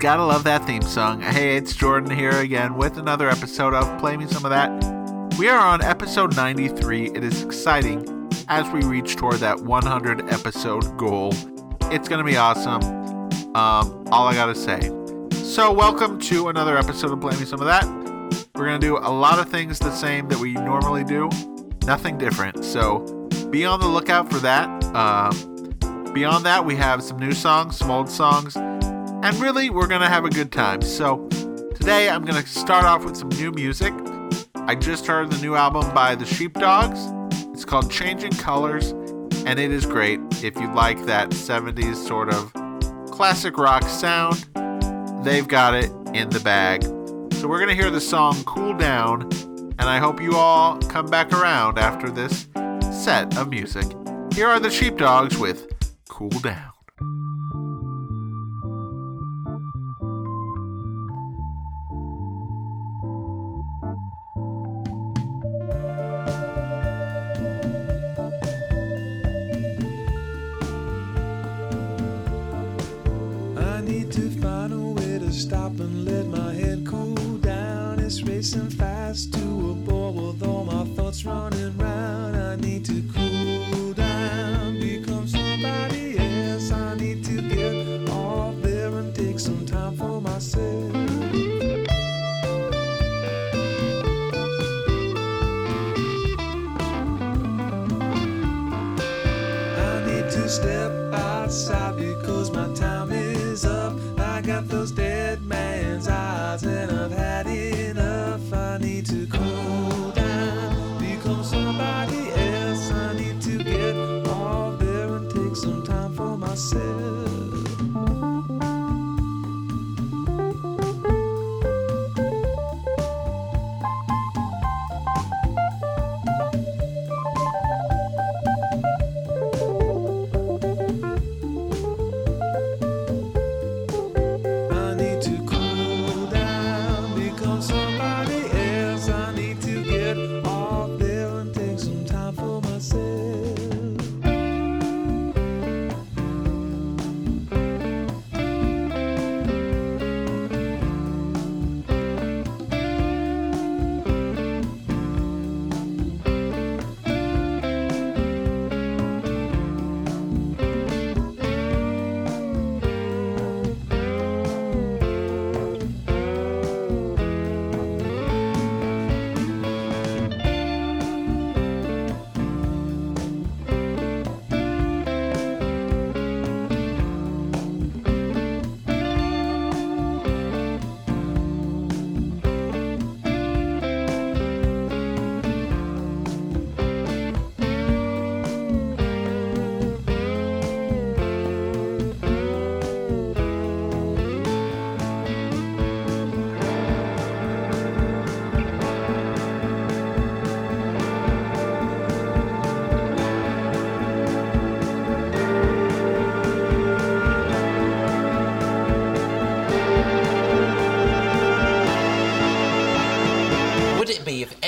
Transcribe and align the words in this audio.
Gotta 0.00 0.24
love 0.24 0.44
that 0.44 0.64
theme 0.64 0.80
song. 0.80 1.20
Hey, 1.20 1.58
it's 1.58 1.76
Jordan 1.76 2.10
here 2.10 2.40
again 2.40 2.78
with 2.78 2.96
another 2.96 3.28
episode 3.28 3.74
of 3.74 4.00
Play 4.00 4.16
Me 4.16 4.26
Some 4.26 4.46
of 4.46 4.50
That. 4.50 4.70
We 5.38 5.46
are 5.50 5.58
on 5.58 5.82
episode 5.82 6.34
93. 6.34 7.10
It 7.10 7.22
is 7.22 7.42
exciting 7.42 8.30
as 8.48 8.66
we 8.70 8.82
reach 8.82 9.16
toward 9.16 9.40
that 9.40 9.60
100 9.60 10.32
episode 10.32 10.96
goal. 10.96 11.34
It's 11.92 12.08
gonna 12.08 12.24
be 12.24 12.38
awesome. 12.38 12.82
Um, 13.54 14.06
all 14.10 14.26
I 14.26 14.32
gotta 14.32 14.54
say. 14.54 14.90
So, 15.32 15.70
welcome 15.70 16.18
to 16.20 16.48
another 16.48 16.78
episode 16.78 17.12
of 17.12 17.20
Play 17.20 17.38
Me 17.38 17.44
Some 17.44 17.60
of 17.60 17.66
That. 17.66 17.84
We're 18.54 18.64
gonna 18.64 18.78
do 18.78 18.96
a 18.96 19.12
lot 19.12 19.38
of 19.38 19.50
things 19.50 19.78
the 19.78 19.94
same 19.94 20.30
that 20.30 20.38
we 20.38 20.54
normally 20.54 21.04
do, 21.04 21.28
nothing 21.84 22.16
different. 22.16 22.64
So, 22.64 23.00
be 23.50 23.66
on 23.66 23.80
the 23.80 23.88
lookout 23.88 24.32
for 24.32 24.38
that. 24.38 24.66
Uh, 24.94 25.30
beyond 26.14 26.46
that, 26.46 26.64
we 26.64 26.74
have 26.76 27.02
some 27.02 27.18
new 27.18 27.32
songs, 27.32 27.76
some 27.76 27.90
old 27.90 28.08
songs 28.08 28.56
and 29.22 29.38
really, 29.38 29.68
we're 29.70 29.86
going 29.86 30.00
to 30.00 30.08
have 30.08 30.24
a 30.24 30.30
good 30.30 30.50
time. 30.50 30.80
So, 30.82 31.28
today 31.74 32.08
I'm 32.08 32.24
going 32.24 32.42
to 32.42 32.48
start 32.48 32.84
off 32.84 33.04
with 33.04 33.16
some 33.16 33.28
new 33.30 33.50
music. 33.52 33.92
I 34.54 34.74
just 34.74 35.06
heard 35.06 35.30
the 35.30 35.38
new 35.42 35.54
album 35.54 35.92
by 35.94 36.14
the 36.14 36.24
Sheepdogs. 36.24 36.98
It's 37.52 37.64
called 37.64 37.90
Changing 37.90 38.32
Colors, 38.32 38.92
and 39.44 39.58
it 39.58 39.70
is 39.70 39.84
great. 39.84 40.20
If 40.42 40.56
you 40.56 40.72
like 40.72 41.04
that 41.06 41.30
70s 41.30 41.96
sort 41.96 42.32
of 42.32 42.52
classic 43.10 43.58
rock 43.58 43.82
sound, 43.82 44.48
they've 45.22 45.46
got 45.46 45.74
it 45.74 45.90
in 46.14 46.30
the 46.30 46.40
bag. 46.40 46.84
So, 47.34 47.46
we're 47.46 47.58
going 47.58 47.68
to 47.68 47.74
hear 47.74 47.90
the 47.90 48.00
song 48.00 48.42
Cool 48.44 48.74
Down, 48.74 49.22
and 49.78 49.82
I 49.82 49.98
hope 49.98 50.22
you 50.22 50.36
all 50.36 50.78
come 50.82 51.06
back 51.06 51.32
around 51.32 51.78
after 51.78 52.08
this 52.08 52.48
set 53.04 53.36
of 53.36 53.50
music. 53.50 53.86
Here 54.32 54.48
are 54.48 54.60
the 54.60 54.70
Sheepdogs 54.70 55.36
with 55.36 55.66
Cool 56.08 56.30
Down. 56.30 56.69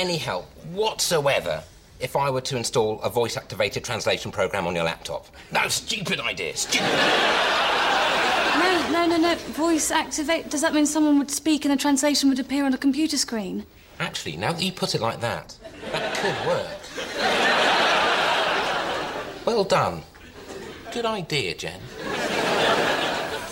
Any 0.02 0.16
help 0.16 0.46
whatsoever 0.72 1.62
if 2.00 2.16
I 2.16 2.28
were 2.28 2.40
to 2.40 2.56
install 2.56 3.00
a 3.02 3.08
voice 3.08 3.36
activated 3.36 3.84
translation 3.84 4.32
program 4.32 4.66
on 4.66 4.74
your 4.74 4.82
laptop? 4.82 5.28
No, 5.52 5.68
stupid 5.68 6.18
idea. 6.18 6.56
Stupid. 6.56 6.88
No, 8.58 8.88
no, 8.90 9.06
no, 9.06 9.16
no. 9.16 9.36
Voice 9.52 9.92
activate. 9.92 10.50
Does 10.50 10.60
that 10.60 10.74
mean 10.74 10.86
someone 10.86 11.20
would 11.20 11.30
speak 11.30 11.64
and 11.64 11.72
a 11.72 11.76
translation 11.76 12.28
would 12.30 12.40
appear 12.40 12.64
on 12.64 12.74
a 12.74 12.78
computer 12.78 13.16
screen? 13.16 13.64
Actually, 14.00 14.36
now 14.36 14.52
that 14.52 14.60
you 14.60 14.72
put 14.72 14.96
it 14.96 15.00
like 15.00 15.20
that, 15.20 15.56
that 15.92 16.16
could 16.16 16.46
work. 16.48 16.78
Well 19.46 19.62
done. 19.62 20.02
Good 20.92 21.06
idea, 21.06 21.54
Jen. 21.54 21.80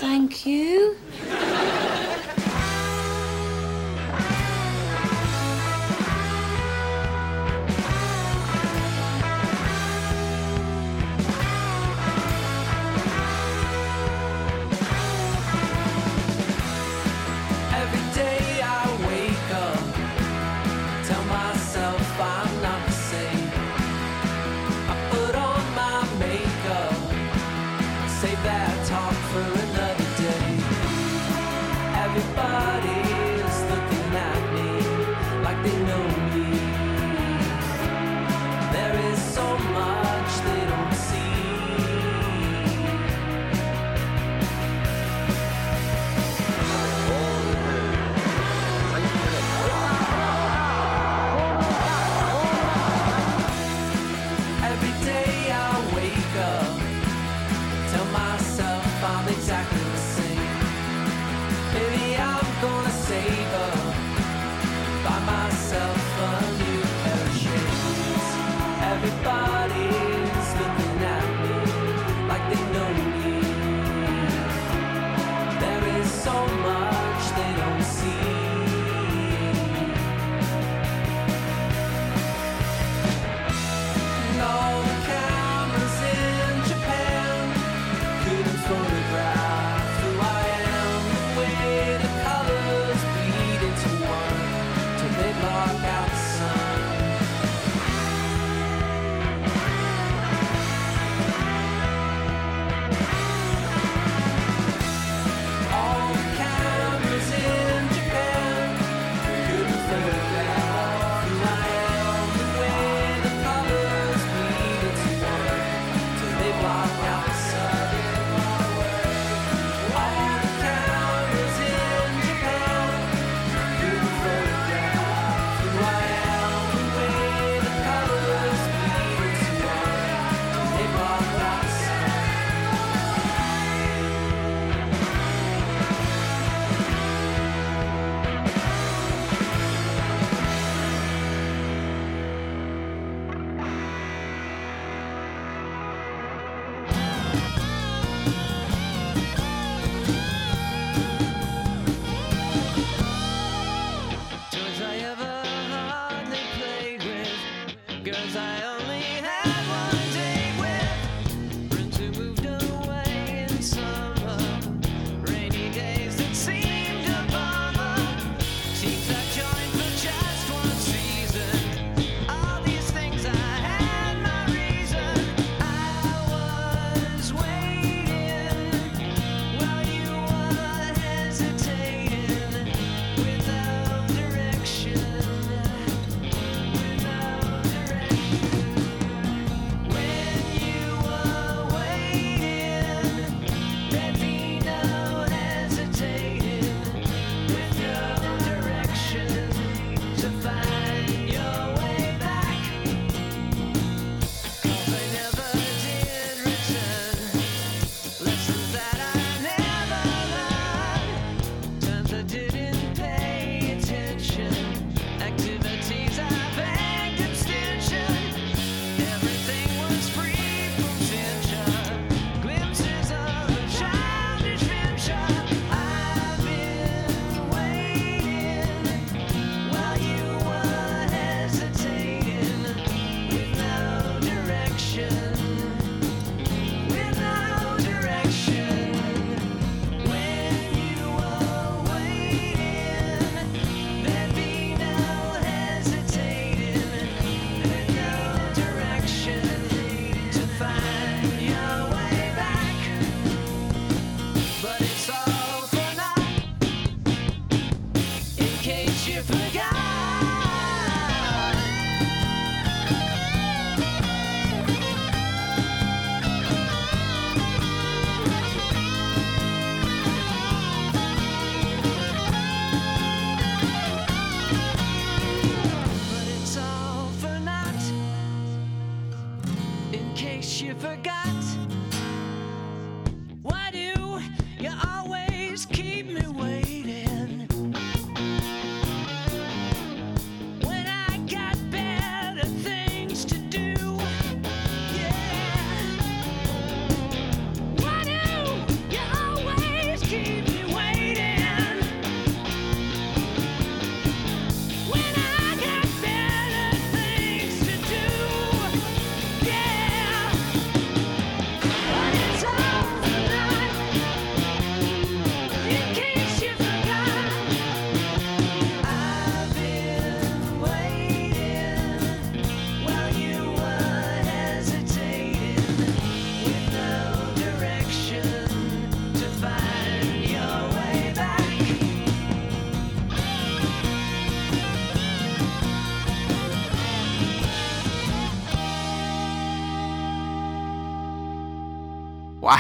Thank 0.01 0.47
you. 0.47 0.97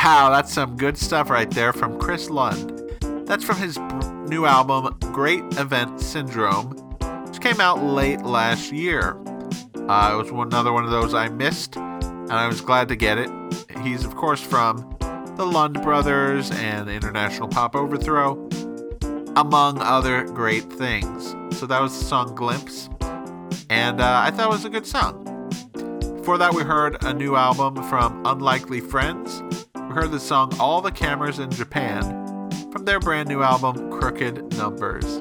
Wow, 0.02 0.30
that's 0.30 0.50
some 0.50 0.78
good 0.78 0.96
stuff 0.96 1.28
right 1.28 1.50
there 1.50 1.74
from 1.74 1.98
Chris 1.98 2.30
Lund. 2.30 2.82
That's 3.26 3.44
from 3.44 3.58
his 3.58 3.76
new 4.30 4.46
album, 4.46 4.96
Great 5.12 5.44
Event 5.58 6.00
Syndrome, 6.00 6.70
which 7.26 7.38
came 7.42 7.60
out 7.60 7.82
late 7.82 8.22
last 8.22 8.72
year. 8.72 9.18
Uh, 9.76 10.14
it 10.14 10.22
was 10.22 10.30
another 10.30 10.72
one 10.72 10.84
of 10.84 10.90
those 10.90 11.12
I 11.12 11.28
missed, 11.28 11.76
and 11.76 12.32
I 12.32 12.46
was 12.46 12.62
glad 12.62 12.88
to 12.88 12.96
get 12.96 13.18
it. 13.18 13.30
He's, 13.82 14.06
of 14.06 14.16
course, 14.16 14.40
from 14.40 14.96
the 15.36 15.44
Lund 15.44 15.82
Brothers 15.82 16.50
and 16.50 16.88
International 16.88 17.46
Pop 17.46 17.76
Overthrow, 17.76 18.48
among 19.36 19.80
other 19.80 20.24
great 20.24 20.72
things. 20.72 21.36
So 21.58 21.66
that 21.66 21.82
was 21.82 21.96
the 21.98 22.06
song 22.06 22.34
Glimpse, 22.34 22.88
and 23.68 24.00
uh, 24.00 24.22
I 24.24 24.30
thought 24.30 24.46
it 24.46 24.52
was 24.52 24.64
a 24.64 24.70
good 24.70 24.86
song. 24.86 25.26
Before 26.16 26.38
that, 26.38 26.54
we 26.54 26.62
heard 26.62 27.04
a 27.04 27.12
new 27.12 27.36
album 27.36 27.82
from 27.90 28.24
Unlikely 28.24 28.80
Friends. 28.80 29.42
Heard 29.90 30.12
the 30.12 30.20
song 30.20 30.52
All 30.60 30.80
the 30.80 30.92
Cameras 30.92 31.40
in 31.40 31.50
Japan 31.50 32.00
from 32.70 32.84
their 32.84 33.00
brand 33.00 33.28
new 33.28 33.42
album 33.42 33.90
Crooked 33.90 34.56
Numbers. 34.56 35.20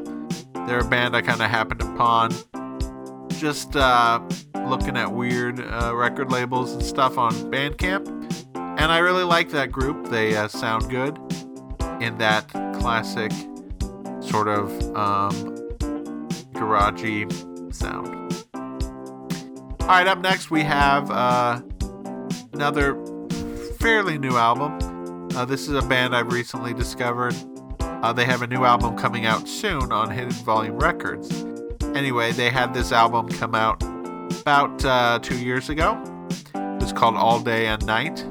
They're 0.67 0.81
a 0.81 0.88
band 0.88 1.15
I 1.15 1.23
kind 1.23 1.41
of 1.41 1.49
happened 1.49 1.81
upon 1.81 2.31
just 3.39 3.75
uh, 3.75 4.21
looking 4.67 4.95
at 4.95 5.11
weird 5.11 5.59
uh, 5.59 5.95
record 5.95 6.31
labels 6.31 6.73
and 6.73 6.83
stuff 6.83 7.17
on 7.17 7.33
Bandcamp. 7.51 8.07
And 8.55 8.91
I 8.91 8.99
really 8.99 9.23
like 9.23 9.49
that 9.49 9.71
group. 9.71 10.07
They 10.07 10.35
uh, 10.35 10.47
sound 10.47 10.88
good 10.88 11.17
in 11.99 12.19
that 12.19 12.47
classic 12.79 13.31
sort 14.19 14.47
of 14.47 14.69
um, 14.95 15.57
garagey 16.53 17.25
sound. 17.73 18.45
All 19.81 19.88
right, 19.88 20.05
up 20.05 20.19
next 20.19 20.51
we 20.51 20.61
have 20.61 21.09
uh, 21.09 21.59
another 22.53 22.93
fairly 23.79 24.17
new 24.17 24.36
album. 24.36 24.77
Uh, 25.36 25.45
this 25.45 25.67
is 25.67 25.74
a 25.74 25.81
band 25.81 26.15
I've 26.15 26.31
recently 26.33 26.74
discovered. 26.74 27.33
Uh, 27.79 28.12
they 28.12 28.25
have 28.25 28.41
a 28.41 28.48
new 28.48 28.65
album 28.65 28.98
coming 28.98 29.25
out 29.25 29.48
soon 29.48 29.91
on 29.91 30.12
Hidden 30.12 30.31
Volume 30.31 30.77
Records. 30.77 31.45
Anyway, 31.95 32.31
they 32.33 32.50
had 32.50 32.74
this 32.74 32.91
album 32.91 33.29
come 33.29 33.55
out 33.55 33.81
about 34.41 34.83
uh, 34.83 35.19
two 35.21 35.38
years 35.38 35.69
ago. 35.69 36.01
It's 36.81 36.91
called 36.91 37.15
All 37.15 37.39
Day 37.39 37.67
and 37.67 37.86
Night, 37.86 38.21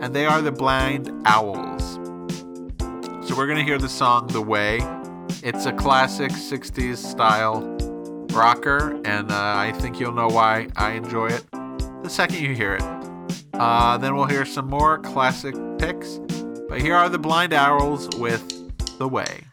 and 0.00 0.14
they 0.14 0.26
are 0.26 0.40
the 0.40 0.52
Blind 0.52 1.10
Owls. 1.26 1.94
So 3.26 3.36
we're 3.36 3.46
gonna 3.46 3.64
hear 3.64 3.78
the 3.78 3.88
song 3.88 4.28
"The 4.28 4.42
Way." 4.42 4.78
It's 5.42 5.66
a 5.66 5.72
classic 5.72 6.30
'60s 6.30 6.98
style 6.98 7.62
rocker, 8.32 9.00
and 9.04 9.30
uh, 9.30 9.54
I 9.56 9.72
think 9.72 9.98
you'll 9.98 10.12
know 10.12 10.28
why 10.28 10.68
I 10.76 10.92
enjoy 10.92 11.28
it 11.28 11.44
the 12.02 12.08
second 12.08 12.40
you 12.40 12.54
hear 12.54 12.74
it. 12.74 12.97
Uh, 13.58 13.98
then 13.98 14.14
we'll 14.14 14.26
hear 14.26 14.44
some 14.44 14.68
more 14.68 14.98
classic 14.98 15.54
picks. 15.78 16.20
But 16.68 16.80
here 16.80 16.94
are 16.94 17.08
the 17.08 17.18
Blind 17.18 17.52
Owls 17.52 18.08
with 18.18 18.98
The 18.98 19.08
Way. 19.08 19.44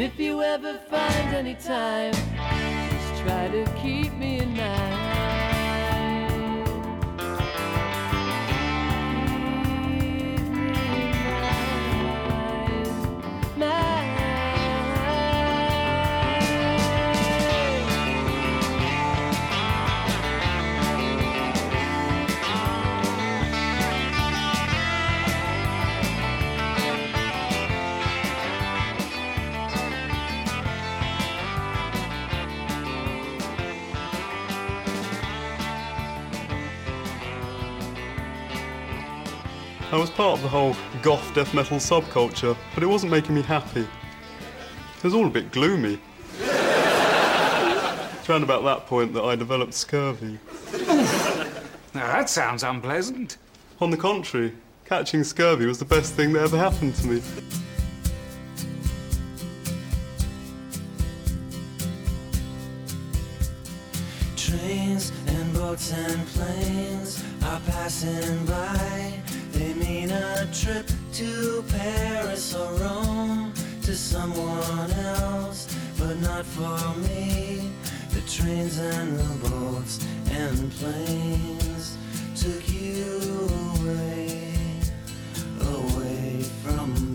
And 0.00 0.10
if 0.10 0.18
you 0.18 0.40
ever 0.40 0.78
find 0.88 1.34
any 1.34 1.56
time, 1.56 2.14
just 2.14 3.22
try 3.22 3.48
to 3.48 3.70
keep 3.82 4.10
me 4.14 4.38
in 4.38 4.56
mind. 4.56 4.99
I 39.92 39.96
was 39.96 40.08
part 40.08 40.38
of 40.38 40.42
the 40.42 40.48
whole 40.48 40.76
goth 41.02 41.34
death 41.34 41.52
metal 41.52 41.78
subculture, 41.78 42.56
but 42.74 42.84
it 42.84 42.86
wasn't 42.86 43.10
making 43.10 43.34
me 43.34 43.42
happy. 43.42 43.80
It 43.80 45.02
was 45.02 45.14
all 45.14 45.26
a 45.26 45.30
bit 45.30 45.50
gloomy. 45.50 45.98
it's 46.38 48.28
around 48.30 48.44
about 48.44 48.62
that 48.62 48.86
point 48.86 49.12
that 49.14 49.24
I 49.24 49.34
developed 49.34 49.74
scurvy. 49.74 50.38
Now 51.92 52.06
that 52.06 52.30
sounds 52.30 52.62
unpleasant. 52.62 53.36
On 53.80 53.90
the 53.90 53.96
contrary, 53.96 54.52
catching 54.84 55.24
scurvy 55.24 55.66
was 55.66 55.80
the 55.80 55.84
best 55.84 56.14
thing 56.14 56.34
that 56.34 56.44
ever 56.44 56.56
happened 56.56 56.94
to 56.94 57.06
me. 57.08 57.20
Trains 64.36 65.10
and 65.26 65.52
boats 65.52 65.92
and 65.92 66.24
planes 66.28 67.24
are 67.42 67.60
passing 67.66 68.46
by. 68.46 69.20
They 69.60 69.74
mean 69.74 70.10
a 70.10 70.48
trip 70.54 70.88
to 71.12 71.62
Paris 71.68 72.54
or 72.54 72.72
Rome 72.76 73.52
to 73.82 73.94
someone 73.94 74.90
else, 74.92 75.68
but 75.98 76.16
not 76.20 76.46
for 76.46 76.98
me. 77.00 77.70
The 78.10 78.22
trains 78.22 78.78
and 78.78 79.18
the 79.18 79.48
boats 79.50 80.02
and 80.30 80.56
the 80.56 80.68
planes 80.76 81.98
took 82.34 82.66
you 82.72 83.20
away, 83.76 84.54
away 85.60 86.42
from 86.64 86.94
me. 86.94 87.09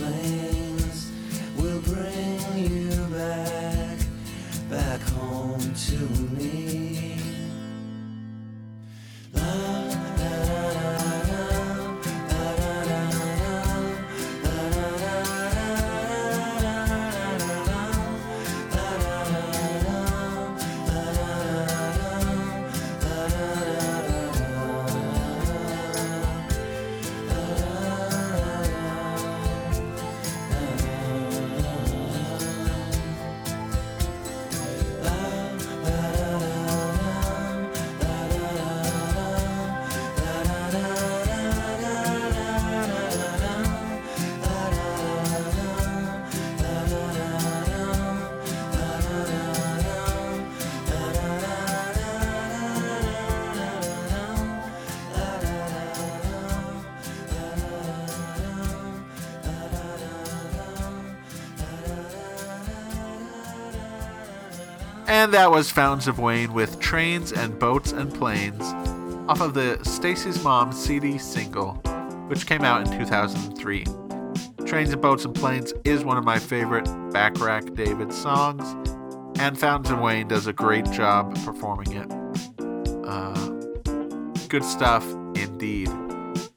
And 0.00 0.43
that 65.34 65.50
was 65.50 65.68
Fountains 65.68 66.06
of 66.06 66.20
Wayne 66.20 66.52
with 66.52 66.78
Trains 66.78 67.32
and 67.32 67.58
Boats 67.58 67.90
and 67.90 68.14
Planes 68.14 68.62
off 69.28 69.40
of 69.40 69.52
the 69.52 69.80
Stacy's 69.82 70.40
Mom 70.44 70.70
CD 70.70 71.18
single, 71.18 71.72
which 72.28 72.46
came 72.46 72.62
out 72.62 72.86
in 72.86 72.98
2003. 73.00 73.84
Trains 74.64 74.92
and 74.92 75.02
Boats 75.02 75.24
and 75.24 75.34
Planes 75.34 75.74
is 75.82 76.04
one 76.04 76.16
of 76.16 76.24
my 76.24 76.38
favorite 76.38 76.84
Bacharach 77.10 77.74
David 77.74 78.12
songs, 78.12 78.62
and 79.40 79.58
Fountains 79.58 79.90
of 79.90 79.98
Wayne 79.98 80.28
does 80.28 80.46
a 80.46 80.52
great 80.52 80.88
job 80.92 81.34
performing 81.44 81.94
it. 81.94 82.08
Uh, 83.04 83.48
good 84.46 84.62
stuff 84.62 85.04
indeed. 85.34 85.90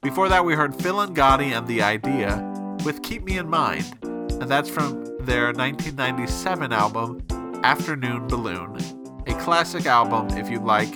Before 0.02 0.28
that, 0.28 0.44
we 0.44 0.54
heard 0.54 0.72
Phil 0.80 1.04
Angotti 1.04 1.50
and 1.50 1.66
The 1.66 1.82
Idea 1.82 2.76
with 2.84 3.02
Keep 3.02 3.24
Me 3.24 3.38
in 3.38 3.48
Mind, 3.48 3.92
and 4.04 4.48
that's 4.48 4.70
from 4.70 5.04
their 5.26 5.46
1997 5.46 6.72
album 6.72 7.26
Afternoon 7.64 8.28
Balloon, 8.28 8.78
a 9.26 9.34
classic 9.34 9.84
album 9.86 10.38
if 10.38 10.48
you 10.48 10.60
like 10.60 10.88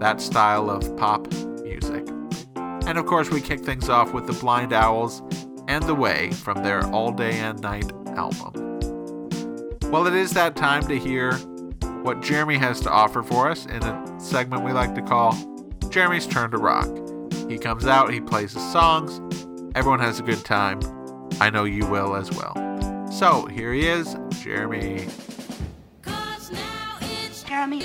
that 0.00 0.20
style 0.20 0.68
of 0.68 0.96
pop 0.96 1.30
music. 1.62 2.06
And 2.56 2.98
of 2.98 3.06
course, 3.06 3.30
we 3.30 3.40
kick 3.40 3.60
things 3.60 3.88
off 3.88 4.12
with 4.12 4.26
the 4.26 4.32
Blind 4.32 4.72
Owls 4.72 5.22
and 5.68 5.84
The 5.84 5.94
Way 5.94 6.30
from 6.32 6.64
their 6.64 6.84
All 6.86 7.12
Day 7.12 7.38
and 7.38 7.60
Night 7.60 7.92
album. 8.08 8.52
Well, 9.92 10.08
it 10.08 10.14
is 10.14 10.32
that 10.32 10.56
time 10.56 10.82
to 10.88 10.98
hear 10.98 11.34
what 12.02 12.20
Jeremy 12.22 12.58
has 12.58 12.80
to 12.80 12.90
offer 12.90 13.22
for 13.22 13.48
us 13.48 13.66
in 13.66 13.82
a 13.82 14.20
segment 14.20 14.64
we 14.64 14.72
like 14.72 14.96
to 14.96 15.02
call 15.02 15.32
Jeremy's 15.90 16.26
Turn 16.26 16.50
to 16.50 16.58
Rock. 16.58 16.88
He 17.48 17.56
comes 17.56 17.86
out, 17.86 18.12
he 18.12 18.20
plays 18.20 18.52
his 18.52 18.72
songs, 18.72 19.20
everyone 19.76 20.00
has 20.00 20.18
a 20.18 20.22
good 20.24 20.44
time. 20.44 20.80
I 21.40 21.50
know 21.50 21.64
you 21.64 21.86
will 21.86 22.16
as 22.16 22.32
well. 22.32 23.08
So 23.12 23.46
here 23.46 23.72
he 23.72 23.86
is, 23.86 24.16
Jeremy. 24.42 25.06
Jeremy. 27.50 27.82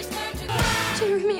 Jeremy. 0.96 1.40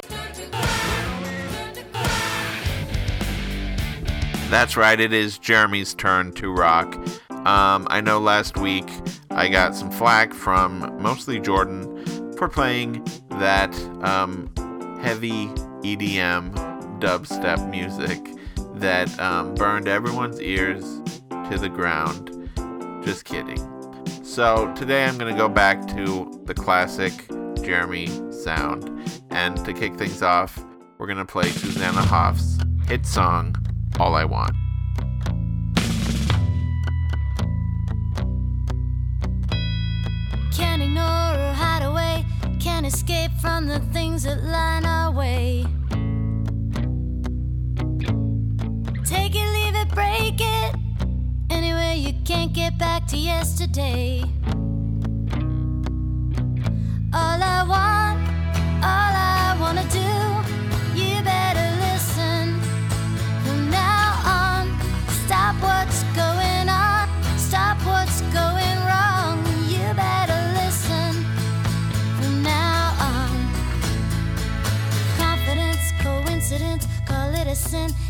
That's 4.50 4.76
right, 4.76 5.00
it 5.00 5.14
is 5.14 5.38
Jeremy's 5.38 5.94
turn 5.94 6.32
to 6.34 6.52
rock. 6.52 6.96
Um, 7.30 7.86
I 7.92 8.02
know 8.02 8.18
last 8.18 8.58
week 8.58 8.90
I 9.30 9.48
got 9.48 9.76
some 9.76 9.92
flack 9.92 10.34
from 10.34 11.00
mostly 11.00 11.40
Jordan 11.40 12.34
for 12.36 12.50
playing 12.50 13.06
that 13.30 13.72
um, 14.02 14.52
heavy 15.04 15.46
EDM 15.84 16.52
dubstep 17.00 17.70
music 17.70 18.28
that 18.80 19.20
um, 19.20 19.54
burned 19.54 19.88
everyone's 19.88 20.42
ears 20.42 21.00
to 21.52 21.60
the 21.60 21.70
ground. 21.70 22.32
Just 23.06 23.26
kidding. 23.26 23.60
So 24.24 24.74
today 24.74 25.06
I'm 25.06 25.20
going 25.20 25.32
to 25.32 25.40
go 25.40 25.48
back 25.48 25.86
to 25.90 26.42
the 26.46 26.56
classic 26.56 27.30
Jeremy 27.66 28.08
sound. 28.32 28.92
And 29.32 29.58
to 29.66 29.74
kick 29.74 29.96
things 29.96 30.22
off, 30.22 30.64
we're 31.00 31.08
going 31.08 31.18
to 31.18 31.26
play 31.26 31.50
Susanna 31.50 32.02
Hoffs 32.02 32.60
hit 32.88 33.06
song, 33.06 33.56
All 34.00 34.14
I 34.14 34.24
Want. 34.26 34.52
Can't 40.54 40.84
ignore 40.84 41.04
or 41.04 41.54
hide 41.54 41.84
away. 41.84 42.26
Can't 42.60 42.86
escape 42.86 43.32
from 43.42 43.66
the 43.66 43.80
things 43.92 44.24
that 44.24 44.44
line 44.44 44.86
our 44.86 45.12
way. 45.12 45.66
Take 49.04 49.34
it, 49.36 49.48
leave 49.54 49.76
it, 49.76 49.90
break 49.90 50.36
it. 50.40 50.76
Anyway, 51.50 51.98
you 51.98 52.14
can't 52.24 52.54
get 52.54 52.78
back 52.78 53.08
to 53.08 53.18
yesterday. 53.18 54.24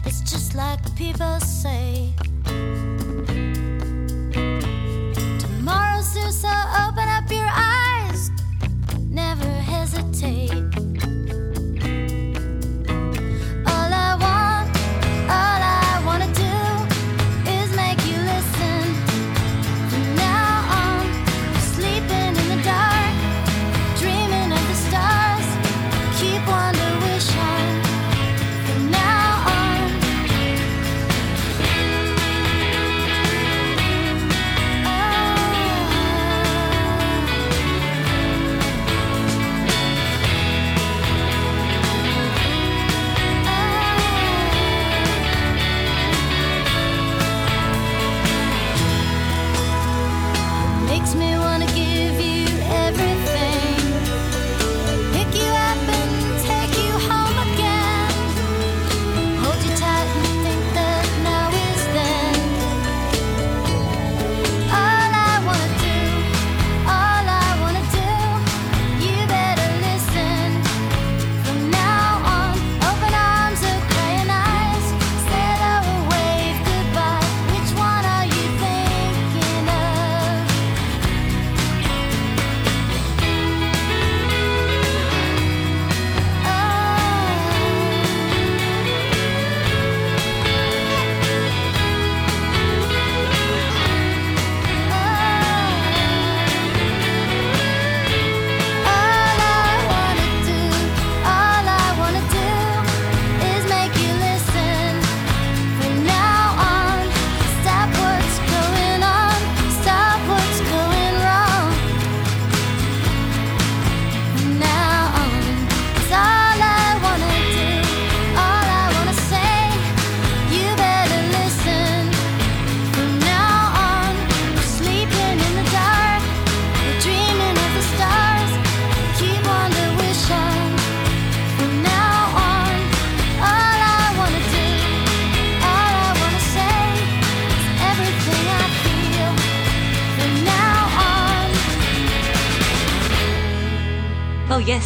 It's 0.05 0.21
just 0.21 0.53
like 0.53 0.79
people 0.95 1.39
say. 1.39 2.04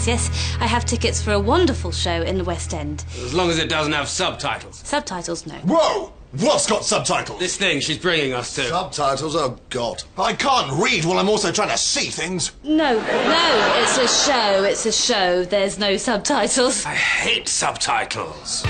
yes, 0.08 0.30
yes. 0.30 0.58
I 0.60 0.68
have 0.68 0.86
tickets 0.86 1.22
for 1.22 1.32
a 1.32 1.40
wonderful 1.40 1.92
show 1.92 2.22
in 2.22 2.38
the 2.38 2.44
West 2.44 2.74
End. 2.74 3.04
As 3.18 3.34
long 3.34 3.50
as 3.50 3.60
it 3.60 3.70
doesn't 3.70 3.94
have 3.94 4.08
subtitles. 4.08 4.78
Subtitles, 4.86 5.46
no. 5.46 5.56
Whoa! 5.56 6.14
What's 6.32 6.68
got 6.68 6.86
subtitles? 6.86 7.40
This 7.40 7.58
thing 7.58 7.80
she's 7.80 7.98
bringing 7.98 8.34
us 8.34 8.54
to. 8.56 8.64
Subtitles? 8.68 9.36
Oh, 9.36 9.58
God. 9.70 10.04
I 10.18 10.34
can't 10.34 10.72
read 10.82 11.04
while 11.04 11.18
I'm 11.18 11.30
also 11.30 11.52
trying 11.52 11.70
to 11.70 11.78
see 11.78 12.10
things. 12.10 12.52
No, 12.64 12.94
no, 13.00 13.74
it's 13.78 13.98
a 13.98 14.08
show, 14.08 14.64
it's 14.64 14.86
a 14.86 14.92
show. 14.92 15.44
There's 15.44 15.80
no 15.80 15.98
subtitles. 15.98 16.86
I 16.86 16.94
hate 16.94 17.48
subtitles. 17.48 18.64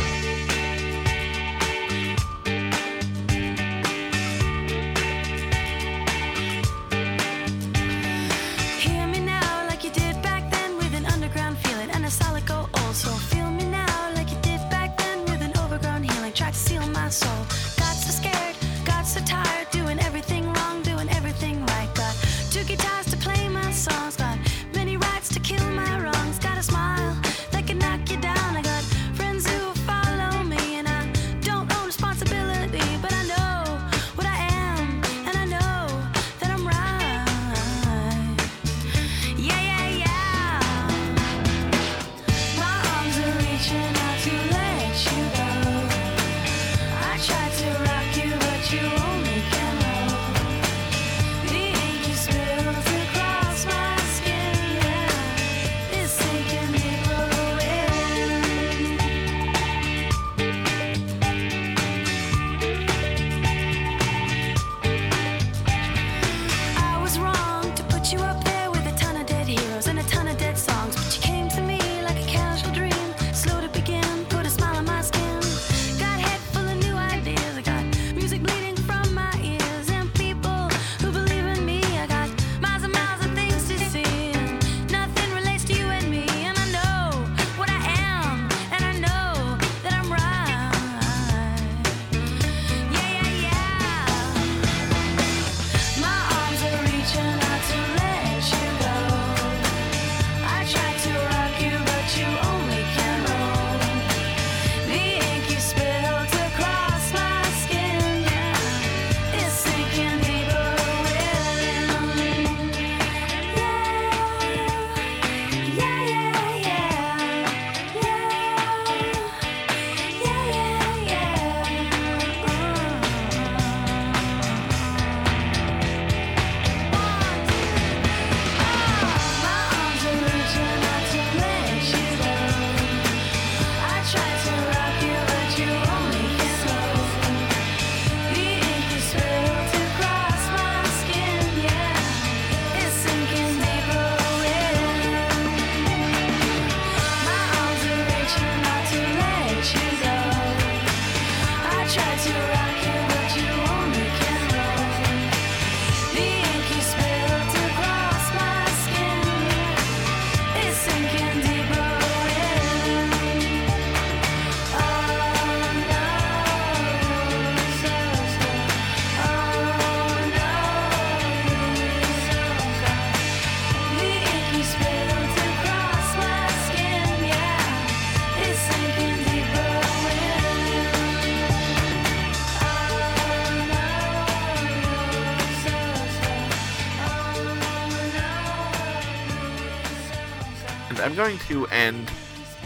going 191.19 191.38
to 191.38 191.67
end 191.67 192.10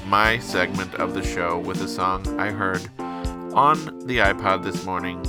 my 0.05 0.37
segment 0.37 0.93
of 0.95 1.15
the 1.15 1.23
show 1.23 1.57
with 1.57 1.81
a 1.81 1.87
song 1.87 2.39
I 2.39 2.51
heard 2.51 2.87
on 2.99 4.05
the 4.05 4.19
iPod 4.19 4.63
this 4.63 4.85
morning. 4.85 5.25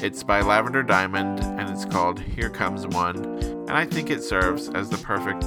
It's 0.00 0.22
by 0.22 0.40
Lavender 0.40 0.84
Diamond 0.84 1.40
and 1.40 1.68
it's 1.68 1.84
called 1.84 2.20
Here 2.20 2.48
Comes 2.48 2.86
One, 2.86 3.24
and 3.24 3.72
I 3.72 3.86
think 3.86 4.08
it 4.08 4.22
serves 4.22 4.68
as 4.68 4.88
the 4.88 4.98
perfect 4.98 5.46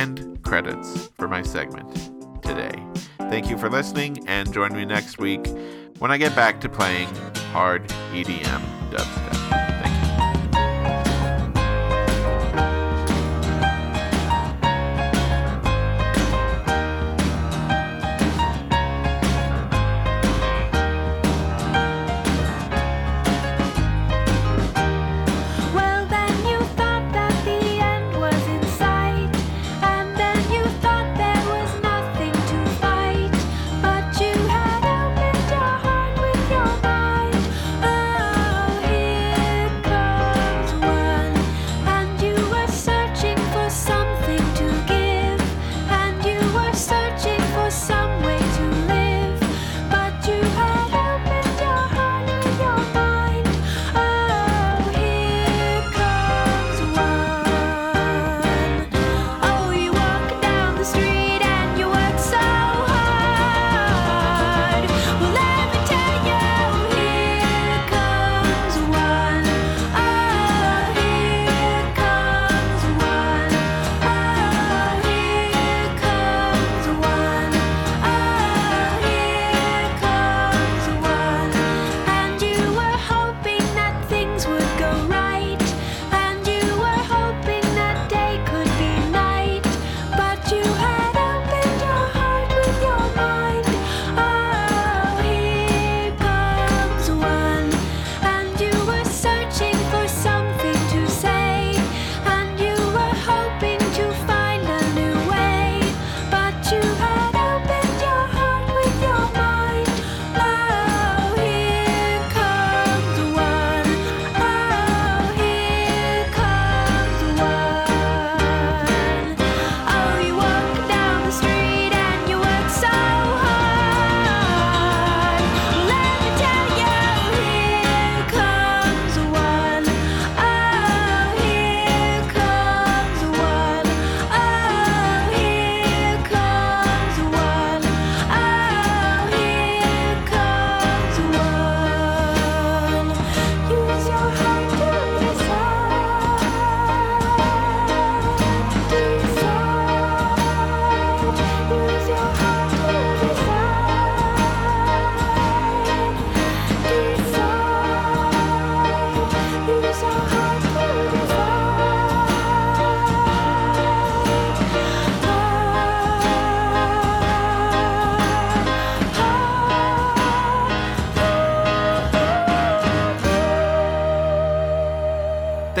end 0.00 0.42
credits 0.42 1.10
for 1.16 1.28
my 1.28 1.42
segment 1.42 1.94
today. 2.42 2.74
Thank 3.18 3.48
you 3.48 3.56
for 3.56 3.70
listening 3.70 4.26
and 4.26 4.52
join 4.52 4.74
me 4.74 4.84
next 4.84 5.18
week 5.18 5.46
when 6.00 6.10
I 6.10 6.18
get 6.18 6.34
back 6.34 6.60
to 6.62 6.68
playing 6.68 7.06
hard 7.52 7.86
EDM 8.12 8.90
dubstep. 8.90 9.33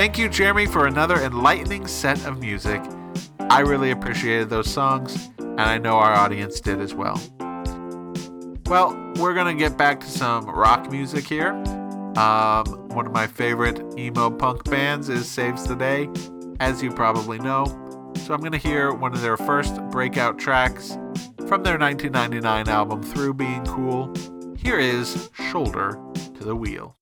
Thank 0.04 0.18
you, 0.18 0.28
Jeremy, 0.28 0.66
for 0.66 0.86
another 0.86 1.16
enlightening 1.22 1.86
set 1.86 2.26
of 2.26 2.38
music. 2.38 2.82
I 3.48 3.60
really 3.60 3.90
appreciated 3.90 4.50
those 4.50 4.70
songs, 4.70 5.30
and 5.38 5.62
I 5.62 5.78
know 5.78 5.94
our 5.96 6.12
audience 6.12 6.60
did 6.60 6.78
as 6.78 6.92
well. 6.92 7.18
Well, 8.66 8.90
we're 9.16 9.32
going 9.32 9.56
to 9.56 9.58
get 9.58 9.78
back 9.78 10.00
to 10.00 10.06
some 10.06 10.44
rock 10.44 10.90
music 10.90 11.26
here. 11.26 11.52
Um, 12.18 12.66
one 12.90 13.06
of 13.06 13.12
my 13.12 13.26
favorite 13.26 13.80
emo 13.98 14.28
punk 14.28 14.64
bands 14.64 15.08
is 15.08 15.26
Saves 15.26 15.66
the 15.66 15.74
Day, 15.74 16.10
as 16.60 16.82
you 16.82 16.90
probably 16.90 17.38
know. 17.38 17.64
So 18.26 18.34
I'm 18.34 18.40
going 18.40 18.52
to 18.52 18.58
hear 18.58 18.92
one 18.92 19.14
of 19.14 19.22
their 19.22 19.38
first 19.38 19.82
breakout 19.88 20.38
tracks 20.38 20.98
from 21.48 21.62
their 21.62 21.78
1999 21.78 22.68
album 22.68 23.02
Through 23.02 23.32
Being 23.32 23.64
Cool. 23.64 24.12
Here 24.54 24.78
is 24.78 25.30
Shoulder 25.50 25.98
to 26.34 26.44
the 26.44 26.54
Wheel. 26.54 26.94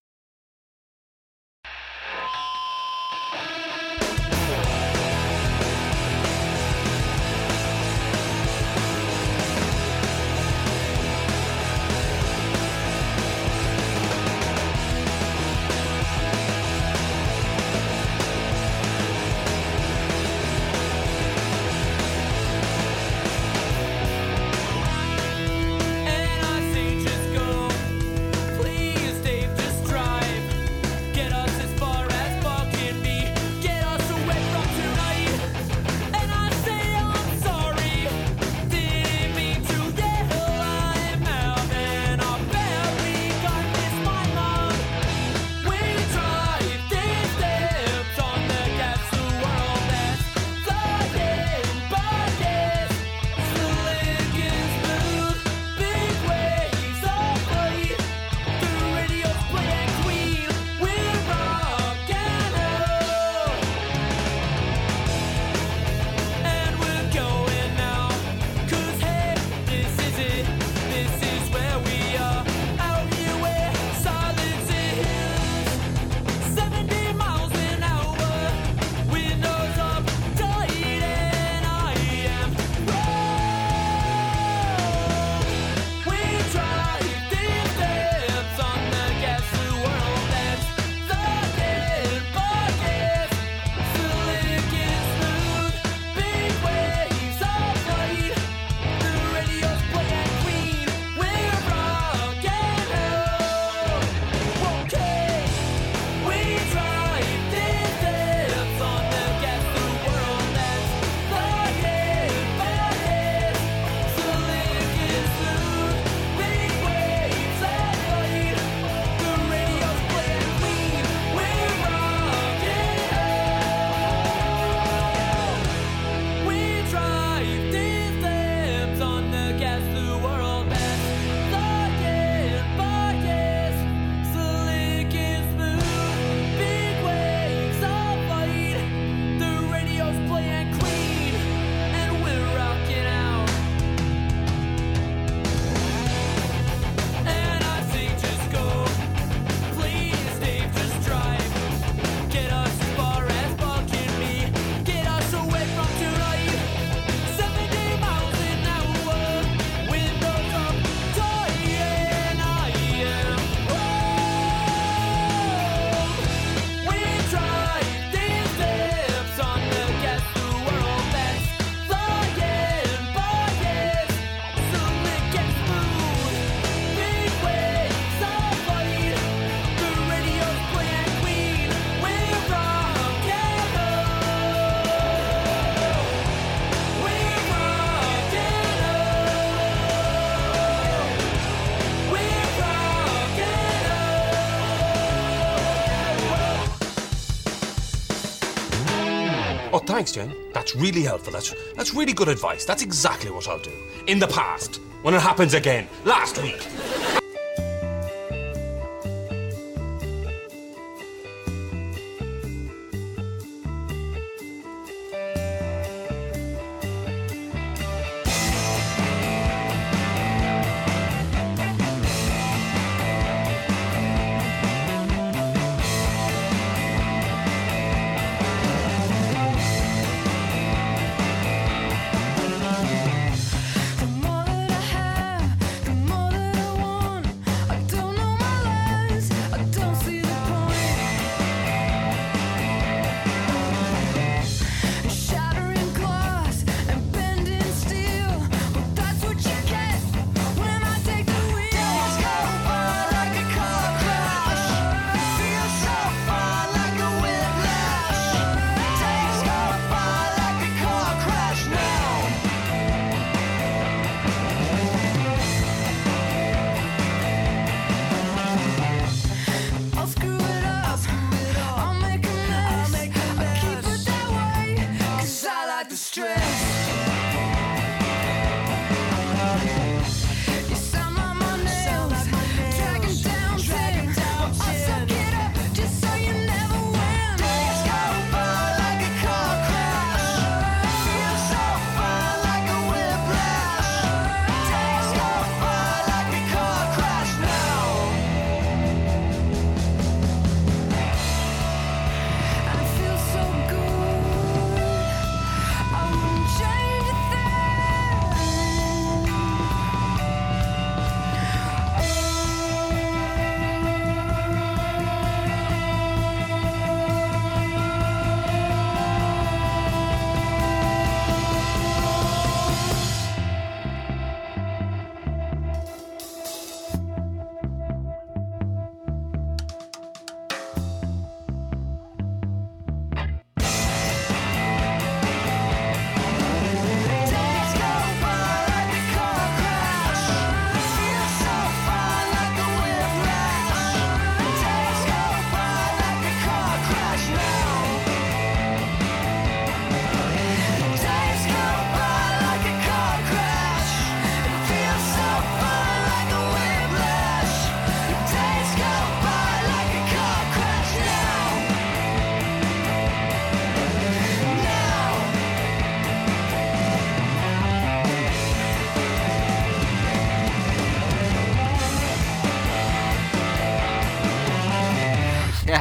Thanks, 200.03 200.11
Jen. 200.11 200.35
That's 200.53 200.75
really 200.75 201.03
helpful. 201.03 201.33
That's, 201.33 201.55
that's 201.77 201.94
really 201.94 202.13
good 202.13 202.27
advice. 202.27 202.65
That's 202.65 202.83
exactly 202.83 203.31
what 203.31 203.46
I'll 203.46 203.61
do. 203.61 203.71
In 204.09 204.19
the 204.19 204.27
past. 204.27 204.81
When 205.03 205.15
it 205.15 205.21
happens 205.21 205.55
again. 205.55 205.87
Last 206.05 206.42
week. 206.42 206.67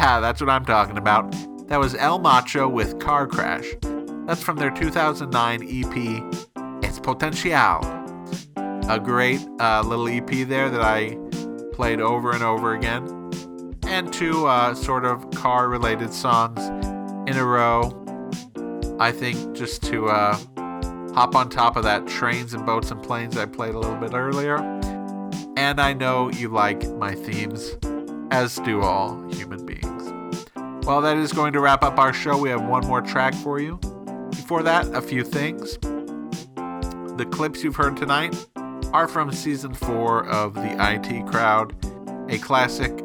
Yeah, 0.01 0.19
that's 0.19 0.41
what 0.41 0.49
I'm 0.49 0.65
talking 0.65 0.97
about. 0.97 1.31
That 1.67 1.79
was 1.79 1.93
Elle 1.93 2.17
Macho 2.17 2.67
with 2.67 2.97
Car 2.97 3.27
Crash. 3.27 3.67
That's 4.25 4.41
from 4.41 4.57
their 4.57 4.71
2009 4.71 5.61
EP, 5.61 6.83
Es 6.83 6.99
Potencial. 6.99 7.85
A 8.89 8.99
great 8.99 9.47
uh, 9.59 9.83
little 9.85 10.07
EP 10.07 10.47
there 10.47 10.71
that 10.71 10.81
I 10.81 11.19
played 11.73 12.01
over 12.01 12.31
and 12.31 12.41
over 12.41 12.73
again. 12.73 13.31
And 13.85 14.11
two 14.11 14.47
uh, 14.47 14.73
sort 14.73 15.05
of 15.05 15.29
car 15.35 15.69
related 15.69 16.11
songs 16.11 16.65
in 17.29 17.37
a 17.37 17.45
row. 17.45 17.95
I 18.99 19.11
think 19.11 19.53
just 19.53 19.83
to 19.83 20.07
uh, 20.07 20.35
hop 21.13 21.35
on 21.35 21.47
top 21.47 21.75
of 21.77 21.83
that 21.83 22.07
trains 22.07 22.55
and 22.55 22.65
boats 22.65 22.89
and 22.89 23.03
planes 23.03 23.37
I 23.37 23.45
played 23.45 23.75
a 23.75 23.79
little 23.79 23.97
bit 23.97 24.15
earlier. 24.15 24.57
And 25.57 25.79
I 25.79 25.93
know 25.93 26.31
you 26.31 26.49
like 26.49 26.89
my 26.93 27.13
themes, 27.13 27.77
as 28.31 28.55
do 28.65 28.81
all 28.81 29.21
human. 29.29 29.60
Well, 30.83 31.01
that 31.01 31.15
is 31.17 31.31
going 31.31 31.53
to 31.53 31.59
wrap 31.59 31.83
up 31.83 31.99
our 31.99 32.11
show. 32.11 32.37
We 32.37 32.49
have 32.49 32.65
one 32.65 32.85
more 32.87 33.01
track 33.01 33.35
for 33.35 33.59
you. 33.59 33.77
Before 34.31 34.63
that, 34.63 34.87
a 34.95 35.01
few 35.01 35.23
things. 35.23 35.77
The 37.17 37.27
clips 37.29 37.63
you've 37.63 37.75
heard 37.75 37.97
tonight 37.97 38.35
are 38.91 39.07
from 39.07 39.31
season 39.31 39.75
four 39.75 40.25
of 40.25 40.55
The 40.55 40.75
IT 40.79 41.27
Crowd, 41.27 41.75
a 42.29 42.39
classic 42.39 42.97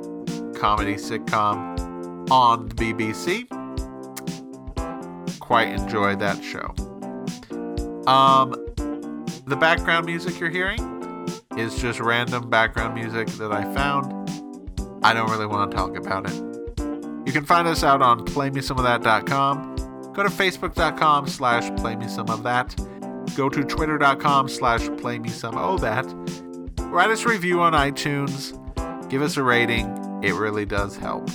comedy 0.54 0.94
sitcom 0.94 2.30
on 2.30 2.68
the 2.68 2.74
BBC. 2.74 3.46
Quite 5.38 5.68
enjoyed 5.68 6.18
that 6.20 6.42
show. 6.42 6.74
Um, 8.10 8.52
the 9.46 9.56
background 9.56 10.06
music 10.06 10.40
you're 10.40 10.48
hearing 10.48 11.28
is 11.58 11.78
just 11.78 12.00
random 12.00 12.48
background 12.48 12.94
music 12.94 13.28
that 13.38 13.52
I 13.52 13.64
found. 13.74 14.14
I 15.04 15.12
don't 15.12 15.30
really 15.30 15.46
want 15.46 15.70
to 15.70 15.76
talk 15.76 15.94
about 15.94 16.30
it. 16.30 16.45
You 17.26 17.32
can 17.32 17.44
find 17.44 17.66
us 17.66 17.82
out 17.82 18.02
on 18.02 18.24
playmesomeofthat.com. 18.24 20.12
Go 20.14 20.22
to 20.22 20.28
facebook.com 20.28 21.26
slash 21.26 21.64
playmesomeofthat. 21.72 23.36
Go 23.36 23.48
to 23.48 23.64
twitter.com 23.64 24.48
slash 24.48 24.82
playmesomeofthat. 24.82 26.90
Write 26.90 27.10
us 27.10 27.24
a 27.24 27.28
review 27.28 27.60
on 27.60 27.72
iTunes. 27.72 28.52
Give 29.10 29.22
us 29.22 29.36
a 29.36 29.42
rating. 29.42 29.86
It 30.22 30.34
really 30.34 30.64
does 30.64 30.96
help. 30.96 31.28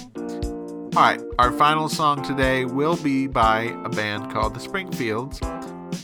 All 0.95 1.03
right, 1.03 1.21
our 1.39 1.51
final 1.51 1.87
song 1.87 2.23
today 2.23 2.65
will 2.65 2.97
be 2.97 3.27
by 3.27 3.73
a 3.85 3.89
band 3.89 4.31
called 4.31 4.55
the 4.55 4.59
Springfields. 4.59 5.39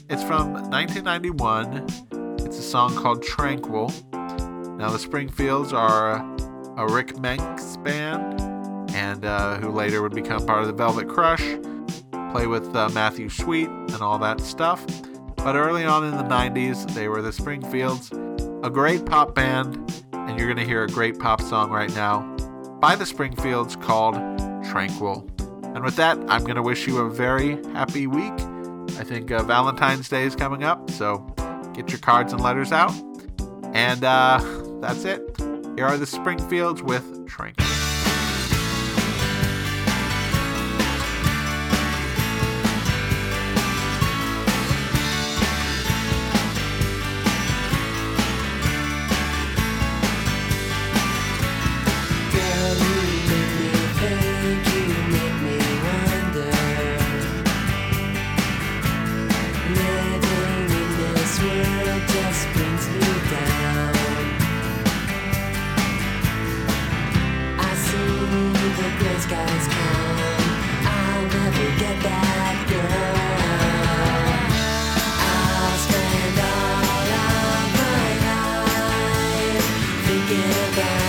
It's 0.10 0.24
from 0.24 0.54
1991. 0.54 1.86
It's 2.46 2.58
a 2.58 2.62
song 2.62 2.96
called 2.96 3.24
Tranquil. 3.24 3.92
Now, 4.78 4.90
the 4.90 5.00
Springfields 5.00 5.74
are 5.74 6.24
a 6.78 6.88
Ric 6.88 7.20
Menck's 7.20 7.76
band, 7.78 8.40
and 8.98 9.26
uh, 9.26 9.58
who 9.60 9.70
later 9.70 10.02
would 10.02 10.16
become 10.16 10.44
part 10.44 10.62
of 10.62 10.68
the 10.68 10.74
Velvet 10.74 11.08
Crush, 11.08 11.44
play 12.32 12.48
with 12.48 12.76
uh, 12.76 12.90
Matthew 12.90 13.30
Sweet 13.30 13.68
and 13.68 14.02
all 14.02 14.18
that 14.18 14.42
stuff. 14.42 14.84
But 15.36 15.56
early 15.56 15.86
on 15.86 16.04
in 16.04 16.18
the 16.18 16.24
90s, 16.24 16.92
they 16.96 17.08
were 17.08 17.22
the 17.22 17.32
Springfields, 17.32 18.12
a 18.64 18.72
great 18.72 19.06
pop 19.06 19.36
band, 19.36 19.76
and 20.14 20.40
you're 20.40 20.48
going 20.48 20.58
to 20.58 20.66
hear 20.66 20.84
a 20.84 20.88
great 20.88 21.20
pop 21.20 21.42
song 21.42 21.70
right 21.70 21.94
now 21.94 22.22
by 22.82 22.96
the 22.96 23.06
Springfields 23.06 23.76
called 23.76 24.16
Tranquil. 24.66 25.30
And 25.76 25.84
with 25.84 25.96
that, 25.98 26.18
I'm 26.28 26.44
going 26.44 26.56
to 26.56 26.64
wish 26.64 26.88
you 26.88 26.98
a 26.98 27.10
very 27.10 27.64
happy 27.74 28.08
week. 28.08 28.34
I 28.98 29.04
think 29.04 29.30
uh, 29.30 29.44
Valentine's 29.44 30.10
Day 30.10 30.24
is 30.24 30.36
coming 30.36 30.64
up, 30.64 30.90
so 30.90 31.20
get 31.76 31.92
your 31.92 32.00
cards 32.00 32.34
and 32.34 32.42
letters 32.42 32.72
out. 32.72 32.94
And 33.76 34.04
uh, 34.04 34.40
that's 34.82 35.06
it. 35.06 35.22
Here 35.76 35.86
are 35.86 35.98
the 35.98 36.08
Springfields 36.08 36.82
with 36.82 37.28
Tranquil. 37.28 37.67
Thinking 80.38 80.78
about 80.78 81.07